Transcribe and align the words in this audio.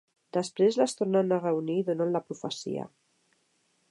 Després 0.35 0.77
les 0.79 0.97
tornen 1.01 1.35
a 1.35 1.39
reunir 1.43 1.77
i 1.81 1.85
donen 1.91 2.15
la 2.17 2.23
profecia. 2.31 2.89